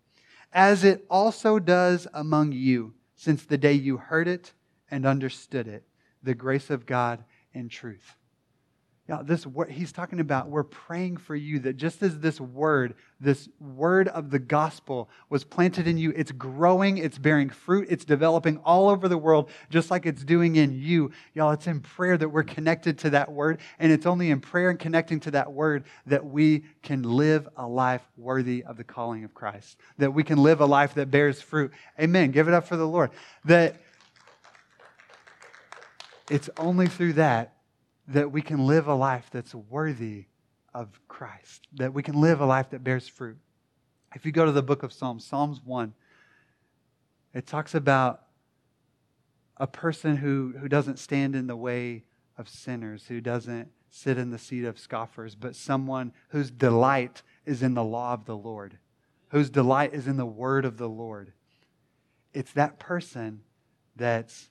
[0.52, 4.52] as it also does among you, since the day you heard it
[4.90, 5.84] and understood it.
[6.22, 7.24] The grace of God
[7.56, 8.16] and truth.
[9.08, 13.48] Yeah, this he's talking about we're praying for you that just as this word, this
[13.60, 18.56] word of the gospel was planted in you, it's growing, it's bearing fruit, it's developing
[18.64, 21.12] all over the world, just like it's doing in you.
[21.34, 24.70] Y'all, it's in prayer that we're connected to that word, and it's only in prayer
[24.70, 29.22] and connecting to that word that we can live a life worthy of the calling
[29.22, 29.78] of Christ.
[29.98, 31.70] That we can live a life that bears fruit.
[32.00, 32.32] Amen.
[32.32, 33.12] Give it up for the Lord.
[33.44, 33.76] That
[36.30, 37.54] it's only through that
[38.08, 40.26] that we can live a life that's worthy
[40.72, 43.38] of Christ, that we can live a life that bears fruit.
[44.14, 45.92] If you go to the book of Psalms, Psalms 1,
[47.34, 48.22] it talks about
[49.56, 52.04] a person who, who doesn't stand in the way
[52.38, 57.62] of sinners, who doesn't sit in the seat of scoffers, but someone whose delight is
[57.62, 58.78] in the law of the Lord,
[59.30, 61.32] whose delight is in the word of the Lord.
[62.34, 63.40] It's that person
[63.96, 64.50] that's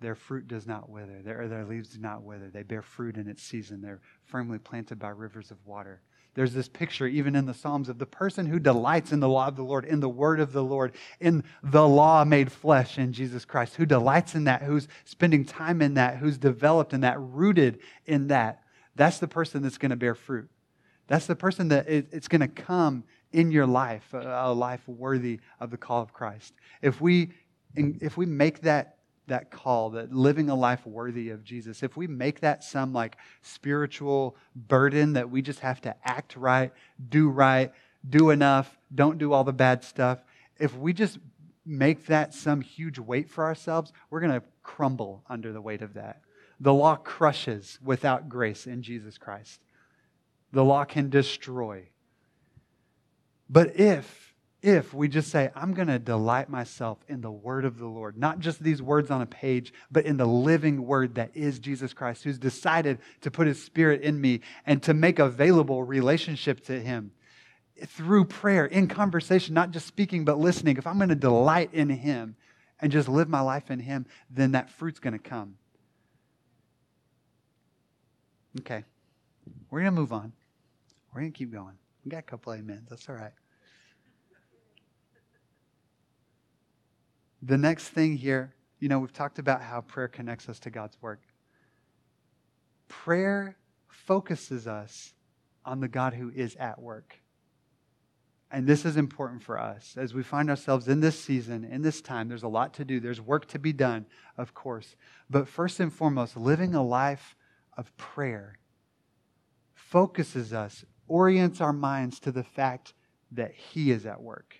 [0.00, 2.48] their fruit does not wither, their, their leaves do not wither.
[2.48, 3.82] They bear fruit in its season.
[3.82, 6.00] They're firmly planted by rivers of water.
[6.34, 9.48] There's this picture, even in the Psalms, of the person who delights in the law
[9.48, 13.12] of the Lord, in the word of the Lord, in the law made flesh in
[13.12, 17.18] Jesus Christ, who delights in that, who's spending time in that, who's developed in that,
[17.18, 18.62] rooted in that.
[18.94, 20.48] That's the person that's going to bear fruit.
[21.08, 25.72] That's the person that it's going to come in your life, a life worthy of
[25.72, 26.54] the call of Christ.
[26.80, 27.32] If we,
[27.74, 28.98] if we make that
[29.30, 33.16] that call, that living a life worthy of Jesus, if we make that some like
[33.42, 36.72] spiritual burden that we just have to act right,
[37.08, 37.72] do right,
[38.08, 40.20] do enough, don't do all the bad stuff,
[40.58, 41.18] if we just
[41.66, 45.94] make that some huge weight for ourselves, we're going to crumble under the weight of
[45.94, 46.20] that.
[46.60, 49.60] The law crushes without grace in Jesus Christ.
[50.52, 51.88] The law can destroy.
[53.48, 54.29] But if
[54.62, 58.18] if we just say, I'm going to delight myself in the word of the Lord,
[58.18, 61.94] not just these words on a page, but in the living word that is Jesus
[61.94, 66.78] Christ, who's decided to put his spirit in me and to make available relationship to
[66.78, 67.12] him
[67.86, 70.76] through prayer, in conversation, not just speaking, but listening.
[70.76, 72.36] If I'm going to delight in him
[72.80, 75.54] and just live my life in him, then that fruit's going to come.
[78.58, 78.84] Okay.
[79.70, 80.32] We're going to move on.
[81.14, 81.74] We're going to keep going.
[82.04, 82.88] We got a couple amens.
[82.90, 83.32] That's all right.
[87.42, 90.96] The next thing here, you know, we've talked about how prayer connects us to God's
[91.00, 91.22] work.
[92.88, 93.56] Prayer
[93.88, 95.14] focuses us
[95.64, 97.16] on the God who is at work.
[98.50, 102.00] And this is important for us as we find ourselves in this season, in this
[102.00, 102.28] time.
[102.28, 104.96] There's a lot to do, there's work to be done, of course.
[105.28, 107.36] But first and foremost, living a life
[107.76, 108.58] of prayer
[109.74, 112.94] focuses us, orients our minds to the fact
[113.30, 114.56] that He is at work,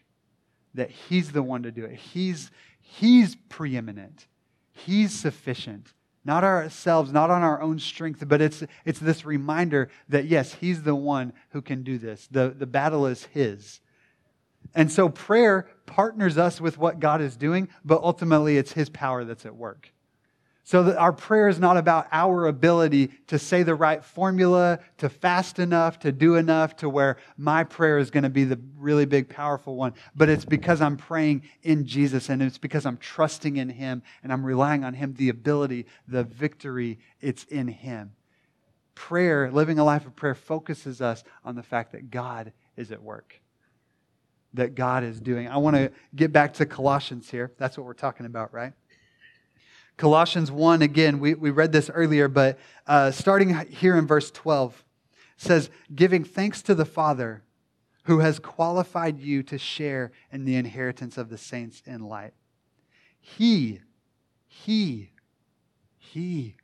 [0.74, 1.96] that He's the one to do it.
[1.96, 2.52] He's,
[2.92, 4.26] He's preeminent,
[4.72, 5.92] He's sufficient.
[6.22, 10.83] Not ourselves, not on our own strength, but it's, it's this reminder that yes, He's
[10.83, 12.29] the one who can do this.
[12.31, 13.81] The, the battle is His.
[14.74, 19.24] And so prayer partners us with what God is doing, but ultimately it's His power
[19.24, 19.92] that's at work.
[20.70, 25.09] So that our prayer is not about our ability to say the right formula, to
[25.09, 29.04] fast enough, to do enough to where my prayer is going to be the really
[29.04, 29.94] big, powerful one.
[30.14, 34.33] But it's because I'm praying in Jesus and it's because I'm trusting in Him and
[34.33, 38.12] I'm relying on Him, the ability, the victory, it's in Him.
[38.94, 43.02] Prayer, living a life of prayer, focuses us on the fact that God is at
[43.02, 43.40] work
[44.54, 45.48] that God is doing.
[45.48, 47.52] I want to get back to Colossians here.
[47.56, 48.72] That's what we're talking about, right?
[50.00, 54.82] Colossians 1, again, we, we read this earlier, but uh, starting here in verse 12,
[55.36, 57.42] says, Giving thanks to the Father
[58.04, 62.32] who has qualified you to share in the inheritance of the saints in light.
[63.20, 63.80] He,
[64.48, 65.10] He,
[65.98, 66.56] He,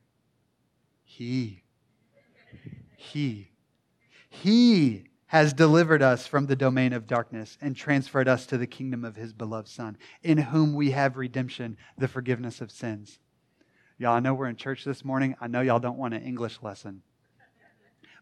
[1.03, 1.61] He,
[2.95, 3.51] He,
[4.29, 9.05] He has delivered us from the domain of darkness and transferred us to the kingdom
[9.05, 13.19] of His beloved Son, in whom we have redemption, the forgiveness of sins.
[13.99, 15.35] Y'all, I know we're in church this morning.
[15.41, 17.01] I know y'all don't want an English lesson.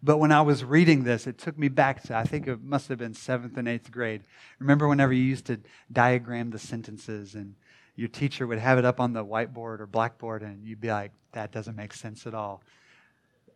[0.02, 2.90] But when I was reading this, it took me back to, I think it must
[2.90, 4.22] have been seventh and eighth grade.
[4.60, 5.60] Remember whenever you used to
[5.92, 7.56] diagram the sentences and
[7.96, 11.12] your teacher would have it up on the whiteboard or blackboard and you'd be like,
[11.32, 12.62] that doesn't make sense at all.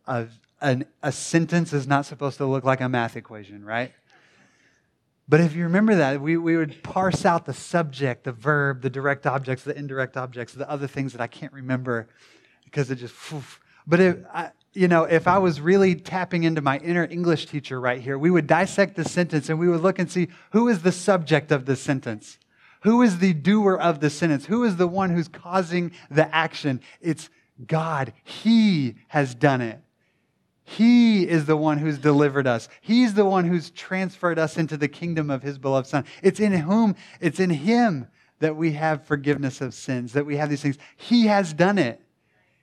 [0.06, 0.26] A,
[0.60, 3.92] an, a sentence is not supposed to look like a math equation, right?
[5.30, 8.90] But if you remember that, we, we would parse out the subject, the verb, the
[8.90, 12.08] direct objects, the indirect objects, the other things that I can't remember
[12.64, 13.14] because it just,
[13.86, 17.80] but if, I, you know, if I was really tapping into my inner English teacher
[17.80, 20.82] right here, we would dissect the sentence and we would look and see who is
[20.82, 22.36] the subject of the sentence.
[22.82, 24.46] Who is the doer of the sentence?
[24.46, 26.80] Who is the one who's causing the action?
[27.00, 27.30] It's
[27.64, 28.14] God.
[28.24, 29.80] He has done it.
[30.76, 32.68] He is the one who's delivered us.
[32.80, 36.04] He's the one who's transferred us into the kingdom of his beloved Son.
[36.22, 38.06] It's in whom, it's in him
[38.38, 40.78] that we have forgiveness of sins, that we have these things.
[40.96, 42.00] He has done it.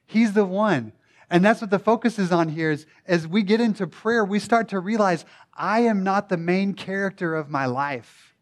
[0.06, 0.93] He's the one.
[1.30, 4.39] And that's what the focus is on here is as we get into prayer, we
[4.39, 8.38] start to realize I am not the main character of my life.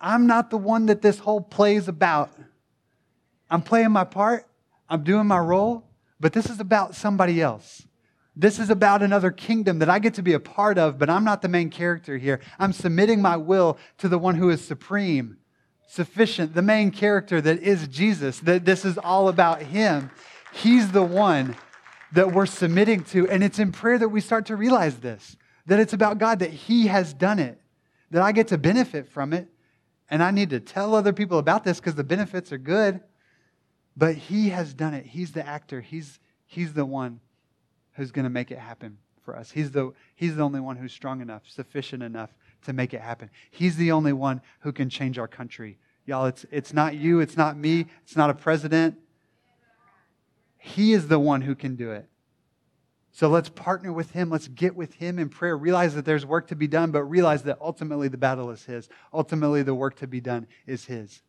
[0.00, 2.32] I'm not the one that this whole play is about.
[3.48, 4.48] I'm playing my part,
[4.88, 5.84] I'm doing my role,
[6.22, 7.86] but this is about somebody else.
[8.36, 11.24] This is about another kingdom that I get to be a part of, but I'm
[11.24, 12.40] not the main character here.
[12.60, 15.36] I'm submitting my will to the one who is supreme,
[15.88, 20.12] sufficient, the main character that is Jesus, that this is all about him.
[20.52, 21.56] He's the one
[22.12, 23.28] that we're submitting to.
[23.28, 26.50] And it's in prayer that we start to realize this that it's about God, that
[26.50, 27.60] He has done it,
[28.10, 29.48] that I get to benefit from it.
[30.10, 33.00] And I need to tell other people about this because the benefits are good.
[33.96, 35.06] But He has done it.
[35.06, 37.20] He's the actor, He's, he's the one
[37.94, 39.50] who's going to make it happen for us.
[39.50, 42.30] He's the, he's the only one who's strong enough, sufficient enough
[42.64, 43.30] to make it happen.
[43.50, 45.78] He's the only one who can change our country.
[46.06, 48.96] Y'all, it's, it's not you, it's not me, it's not a president.
[50.58, 52.08] He is the one who can do it.
[53.12, 54.30] So let's partner with him.
[54.30, 55.56] Let's get with him in prayer.
[55.56, 58.88] Realize that there's work to be done, but realize that ultimately the battle is his.
[59.12, 61.20] Ultimately, the work to be done is his.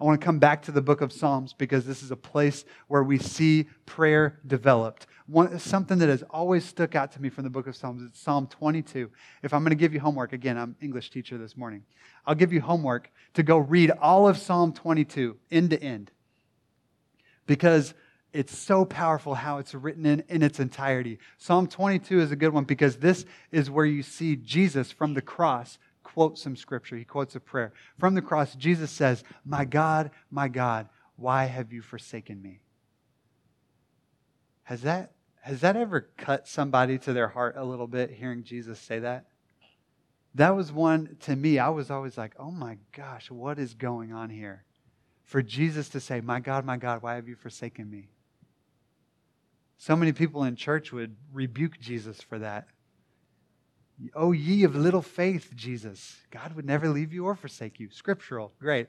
[0.00, 2.64] I want to come back to the book of Psalms because this is a place
[2.88, 5.06] where we see prayer developed.
[5.26, 8.18] One, something that has always stuck out to me from the book of Psalms is
[8.18, 9.10] Psalm 22.
[9.42, 11.84] If I'm going to give you homework, again, I'm English teacher this morning.
[12.26, 16.10] I'll give you homework to go read all of Psalm 22 end to end.
[17.46, 17.92] Because
[18.32, 21.18] it's so powerful how it's written in, in its entirety.
[21.36, 25.22] Psalm 22 is a good one because this is where you see Jesus from the
[25.22, 25.78] cross
[26.12, 26.96] quote some scripture.
[26.96, 27.72] He quotes a prayer.
[27.98, 32.60] From the cross, Jesus says, My God, my God, why have you forsaken me?
[34.64, 38.78] Has that, has that ever cut somebody to their heart a little bit hearing Jesus
[38.78, 39.26] say that?
[40.34, 41.58] That was one to me.
[41.58, 44.64] I was always like, oh my gosh, what is going on here?
[45.24, 48.08] For Jesus to say, My God, my God, why have you forsaken me?
[49.76, 52.66] So many people in church would rebuke Jesus for that.
[54.14, 56.16] Oh, ye of little faith, Jesus.
[56.30, 57.90] God would never leave you or forsake you.
[57.90, 58.52] Scriptural.
[58.60, 58.88] Great.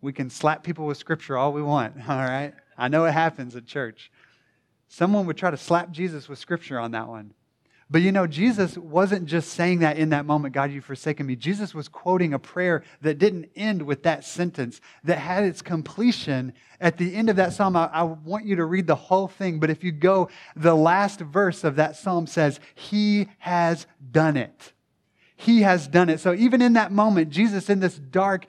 [0.00, 2.54] We can slap people with scripture all we want, all right?
[2.76, 4.10] I know it happens at church.
[4.88, 7.32] Someone would try to slap Jesus with scripture on that one.
[7.90, 11.36] But you know, Jesus wasn't just saying that in that moment, God, you've forsaken me.
[11.36, 16.54] Jesus was quoting a prayer that didn't end with that sentence, that had its completion
[16.80, 17.76] at the end of that psalm.
[17.76, 21.20] I, I, want you to read the whole thing, but if you go, the last
[21.20, 24.72] verse of that psalm says, He has done it.
[25.36, 26.20] He has done it.
[26.20, 28.46] So even in that moment, Jesus, in this dark,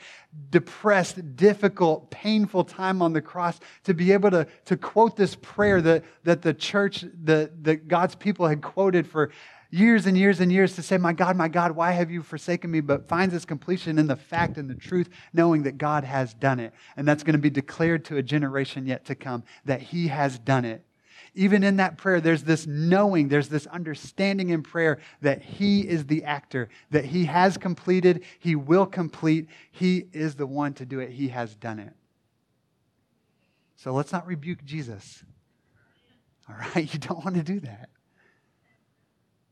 [0.52, 5.82] depressed, difficult, painful time on the cross, to be able to, to quote this prayer
[5.82, 9.32] that, that the church, the, that God's people had quoted for
[9.71, 12.69] years and years and years to say, My God, my God, why have you forsaken
[12.69, 12.82] me?
[12.82, 16.60] But finds its completion in the fact and the truth, knowing that God has done
[16.60, 16.71] it.
[16.95, 20.38] And that's going to be declared to a generation yet to come that He has
[20.38, 20.86] done it
[21.36, 26.06] even in that prayer, there's this knowing, there's this understanding in prayer that He is
[26.06, 31.00] the actor, that He has completed, He will complete, He is the one to do
[31.00, 31.93] it, He has done it.
[33.76, 35.24] So let's not rebuke Jesus.
[36.50, 36.89] All right?
[36.93, 37.89] You don't want to do that.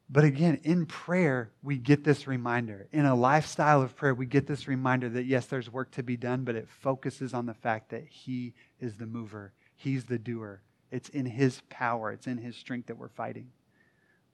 [0.09, 2.87] But again, in prayer, we get this reminder.
[2.91, 6.17] In a lifestyle of prayer, we get this reminder that yes, there's work to be
[6.17, 10.61] done, but it focuses on the fact that He is the mover, He's the doer,
[10.93, 13.47] it's in His power, it's in His strength that we're fighting.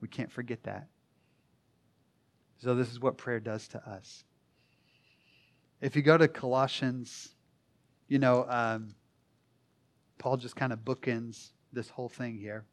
[0.02, 0.88] We can't forget that.
[2.58, 4.24] So, this is what prayer does to us.
[5.80, 7.30] If you go to Colossians,
[8.08, 8.94] you know, um,
[10.18, 12.66] Paul just kind of bookends this whole thing here.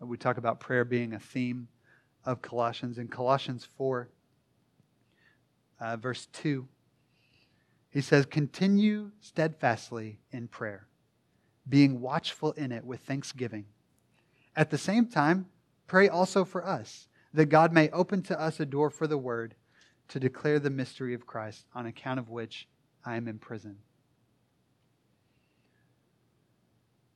[0.00, 1.68] We talk about prayer being a theme
[2.24, 2.96] of Colossians.
[2.96, 4.08] In Colossians 4,
[5.78, 6.66] uh, verse 2,
[7.90, 10.86] he says, Continue steadfastly in prayer
[11.70, 13.64] being watchful in it with thanksgiving.
[14.54, 15.46] At the same time,
[15.86, 19.54] pray also for us, that God may open to us a door for the word
[20.08, 22.68] to declare the mystery of Christ, on account of which
[23.04, 23.76] I am in prison.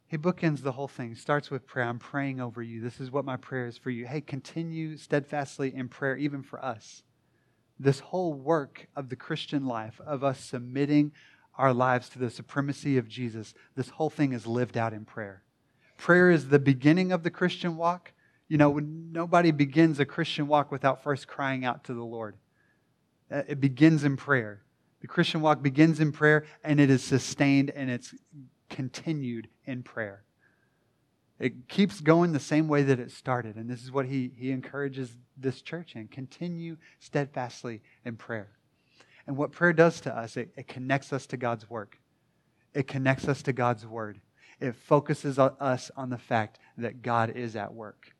[0.07, 1.17] He bookends the whole thing.
[1.17, 1.88] Starts with prayer.
[1.88, 2.81] I'm praying over you.
[2.81, 4.07] This is what my prayer is for you.
[4.07, 7.03] Hey, continue steadfastly in prayer, even for us.
[7.81, 11.11] This whole work of the Christian life, of us submitting
[11.57, 15.43] our lives to the supremacy of Jesus, this whole thing is lived out in prayer.
[15.97, 18.12] Prayer is the beginning of the Christian walk.
[18.49, 22.37] You know, nobody begins a Christian walk without first crying out to the Lord.
[23.31, 24.62] Uh, it begins in prayer.
[25.01, 28.15] The Christian walk begins in prayer and it is sustained and it's
[28.69, 30.25] continued in prayer.
[31.38, 33.57] It keeps going the same way that it started.
[33.57, 36.09] And this is what he, he encourages this church in.
[36.09, 38.50] Continue steadfastly in prayer.
[39.27, 41.98] And what prayer does to us, it, it connects us to God's work.
[42.75, 44.20] It connects us to God's word.
[44.60, 48.12] It focuses us on the fact that God is at work.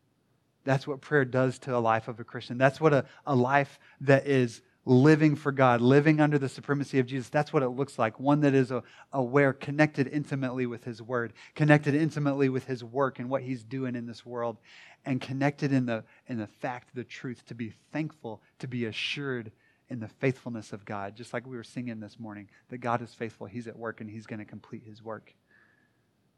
[0.65, 2.57] That's what prayer does to a life of a Christian.
[2.57, 7.07] That's what a, a life that is living for God, living under the supremacy of
[7.07, 7.29] Jesus.
[7.29, 8.21] That's what it looks like.
[8.21, 8.73] One that is
[9.13, 13.95] aware, connected intimately with His Word, connected intimately with His work and what He's doing
[13.95, 14.59] in this world,
[15.05, 19.53] and connected in the, in the fact, the truth, to be thankful, to be assured
[19.95, 21.17] in the faithfulness of God.
[21.17, 24.11] Just like we were singing this morning, that God is faithful, He's at work, and
[24.11, 25.33] He's going to complete His work.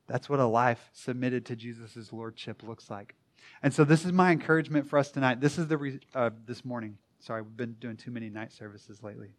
[0.07, 3.15] That's what a life submitted to Jesus' Lordship looks like.
[3.63, 5.41] And so, this is my encouragement for us tonight.
[5.41, 6.99] This is the re- uh, this morning.
[7.21, 9.31] Sorry, we've been doing too many night services lately.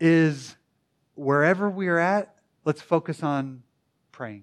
[0.00, 0.56] Is
[1.14, 3.62] wherever we are at, let's focus on
[4.10, 4.42] praying.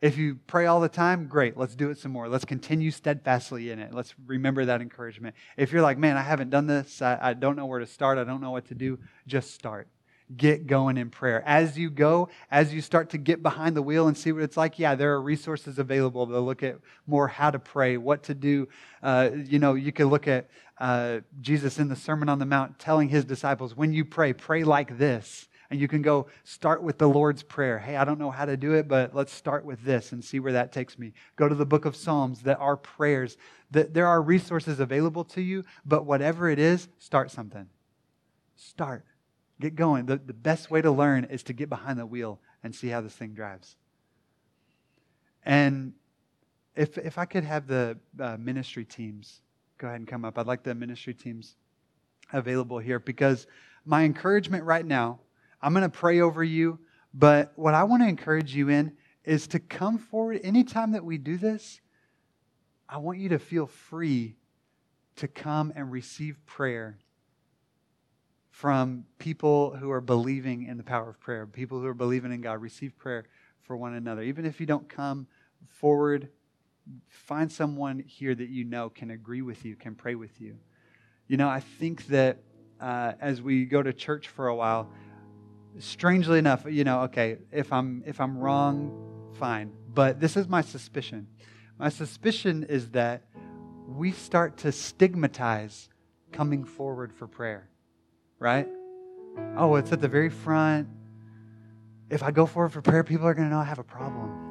[0.00, 1.56] If you pray all the time, great.
[1.56, 2.28] Let's do it some more.
[2.28, 3.92] Let's continue steadfastly in it.
[3.92, 5.34] Let's remember that encouragement.
[5.56, 8.18] If you're like, man, I haven't done this, I, I don't know where to start,
[8.18, 9.88] I don't know what to do, just start
[10.36, 11.42] get going in prayer.
[11.46, 14.56] As you go, as you start to get behind the wheel and see what it's
[14.56, 16.76] like, yeah, there are resources available to look at
[17.06, 18.68] more how to pray, what to do.
[19.02, 22.78] Uh, you know, you could look at uh, Jesus in the Sermon on the Mount
[22.78, 25.47] telling his disciples, when you pray, pray like this.
[25.70, 27.78] And you can go start with the Lord's Prayer.
[27.78, 30.40] Hey, I don't know how to do it, but let's start with this and see
[30.40, 31.12] where that takes me.
[31.36, 33.36] Go to the book of Psalms that are prayers.
[33.70, 37.68] That there are resources available to you, but whatever it is, start something.
[38.56, 39.04] Start.
[39.60, 40.06] Get going.
[40.06, 43.02] The, the best way to learn is to get behind the wheel and see how
[43.02, 43.76] this thing drives.
[45.44, 45.92] And
[46.74, 49.42] if, if I could have the uh, ministry teams
[49.78, 51.56] go ahead and come up, I'd like the ministry teams
[52.32, 53.46] available here because
[53.84, 55.20] my encouragement right now,
[55.60, 56.78] I'm going to pray over you,
[57.12, 58.92] but what I want to encourage you in
[59.24, 61.80] is to come forward anytime that we do this.
[62.88, 64.36] I want you to feel free
[65.16, 66.98] to come and receive prayer
[68.50, 72.40] from people who are believing in the power of prayer, people who are believing in
[72.40, 72.60] God.
[72.60, 73.24] Receive prayer
[73.62, 74.22] for one another.
[74.22, 75.26] Even if you don't come
[75.66, 76.28] forward,
[77.08, 80.56] find someone here that you know can agree with you, can pray with you.
[81.26, 82.38] You know, I think that
[82.80, 84.90] uh, as we go to church for a while,
[85.78, 89.72] strangely enough, you know, okay, if I'm if I'm wrong, fine.
[89.92, 91.28] But this is my suspicion.
[91.78, 93.24] My suspicion is that
[93.86, 95.88] we start to stigmatize
[96.32, 97.68] coming forward for prayer
[98.38, 98.68] right?
[99.56, 100.88] Oh, it's at the very front.
[102.10, 104.46] If I go forward for prayer, people are going to know I have a problem.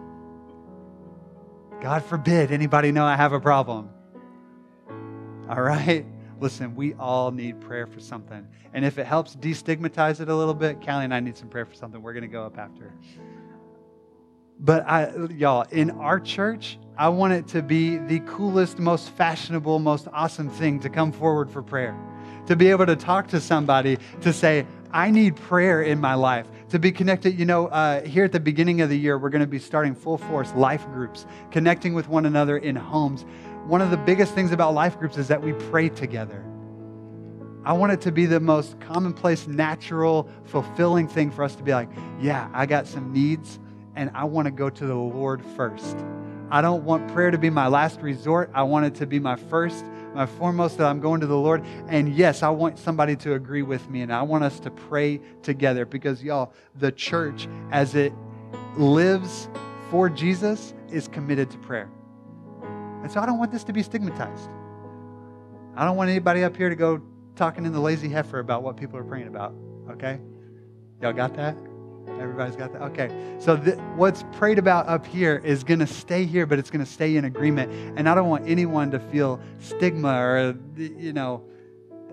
[1.81, 3.89] God forbid anybody know I have a problem.
[5.49, 6.05] All right?
[6.39, 8.47] Listen, we all need prayer for something.
[8.73, 11.65] And if it helps destigmatize it a little bit, Callie and I need some prayer
[11.65, 12.01] for something.
[12.01, 12.93] We're going to go up after.
[14.59, 19.79] But I, y'all, in our church, I want it to be the coolest, most fashionable,
[19.79, 21.95] most awesome thing to come forward for prayer
[22.47, 26.47] to be able to talk to somebody to say, I need prayer in my life.
[26.69, 29.41] To be connected, you know, uh, here at the beginning of the year, we're going
[29.41, 33.25] to be starting full force life groups, connecting with one another in homes.
[33.67, 36.43] One of the biggest things about life groups is that we pray together.
[37.65, 41.73] I want it to be the most commonplace, natural, fulfilling thing for us to be
[41.73, 41.89] like,
[42.21, 43.59] yeah, I got some needs
[43.95, 45.97] and I want to go to the Lord first.
[46.49, 48.49] I don't want prayer to be my last resort.
[48.53, 51.63] I want it to be my first my foremost that I'm going to the Lord.
[51.89, 55.21] And yes, I want somebody to agree with me, and I want us to pray
[55.43, 58.13] together because, y'all, the church, as it
[58.77, 59.47] lives
[59.91, 61.87] for Jesus, is committed to prayer.
[63.07, 64.49] And so I don't want this to be stigmatized.
[65.77, 67.01] I don't want anybody up here to go
[67.37, 69.55] talking in the lazy heifer about what people are praying about.
[69.91, 70.19] Okay?
[71.01, 71.55] Y'all got that?
[72.19, 72.81] Everybody's got that?
[72.81, 73.37] Okay.
[73.39, 76.83] So th- what's prayed about up here is going to stay here, but it's going
[76.83, 77.71] to stay in agreement.
[77.97, 81.45] And I don't want anyone to feel stigma or, you know,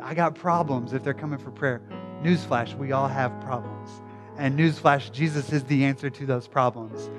[0.01, 1.82] I got problems if they're coming for prayer.
[2.22, 3.90] Newsflash, we all have problems.
[4.38, 7.11] And newsflash, Jesus is the answer to those problems.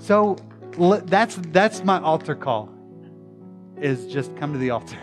[0.00, 0.36] So
[1.06, 2.75] that's, that's my altar call,
[3.80, 4.98] is just come to the altar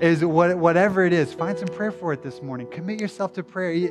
[0.00, 2.68] is what, whatever it is, find some prayer for it this morning.
[2.68, 3.90] Commit yourself to prayer.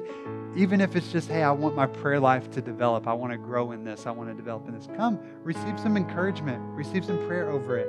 [0.56, 3.08] Even if it's just, hey, I want my prayer life to develop.
[3.08, 4.06] I want to grow in this.
[4.06, 4.88] I want to develop in this.
[4.96, 7.88] Come, receive some encouragement, receive some prayer over it.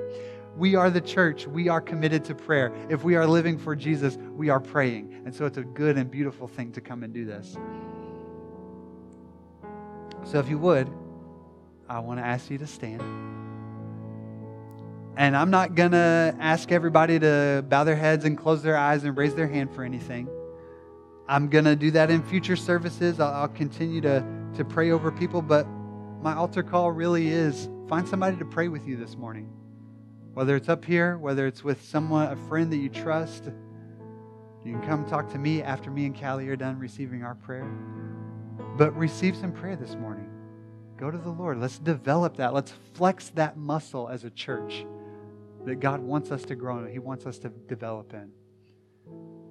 [0.57, 1.47] We are the church.
[1.47, 2.73] We are committed to prayer.
[2.89, 5.23] If we are living for Jesus, we are praying.
[5.25, 7.57] And so it's a good and beautiful thing to come and do this.
[10.25, 10.91] So if you would,
[11.89, 13.38] I want to ask you to stand.
[15.19, 19.03] And I'm not going to ask everybody to bow their heads and close their eyes
[19.03, 20.29] and raise their hand for anything.
[21.27, 23.19] I'm going to do that in future services.
[23.19, 25.67] I'll, I'll, continue to, to pray over people, but
[26.23, 29.51] my altar call really is find somebody to pray with you this morning.
[30.35, 33.47] Whether it's up here, whether it's with someone, a friend that you trust,
[34.65, 37.69] you can come talk to me after me and Callie are done receiving our prayer.
[38.77, 40.31] But receive some prayer this morning.
[40.97, 41.59] Go to the Lord.
[41.59, 42.55] Let's develop that.
[42.55, 44.85] Let's flex that muscle as a church
[45.65, 48.31] that God wants us to grow in, He wants us to develop in.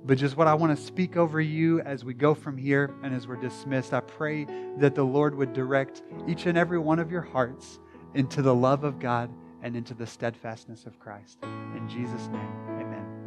[0.06, 3.14] But just what I want to speak over you as we go from here and
[3.14, 4.46] as we're dismissed, I pray
[4.78, 7.80] that the Lord would direct each and every one of your hearts
[8.14, 9.30] into the love of God
[9.64, 11.40] and into the steadfastness of Christ.
[11.44, 13.27] In Jesus' name, amen.